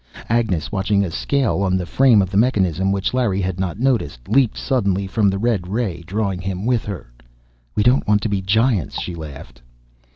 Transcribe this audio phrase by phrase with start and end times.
[0.29, 4.27] Agnes, watching a scale on the frame of the mechanism, which Larry had not noticed,
[4.27, 7.13] leaped suddenly from the red ray, drawing him with her.
[7.75, 9.61] "We don't want to be giants!" she laughed.